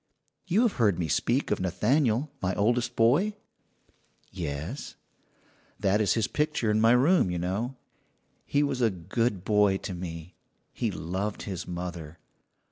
[0.47, 3.35] You have heard me speak of Nathaniel, my oldest boy?"
[4.31, 4.95] "Yes."
[5.79, 7.75] "That is his picture in my room, you know.
[8.47, 10.33] He was a good boy to me.
[10.73, 12.17] He loved his mother.